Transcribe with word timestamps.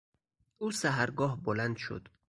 او 0.57 0.71
سحرگاه 0.71 1.43
بلند 1.43 1.77
شد. 1.77 2.07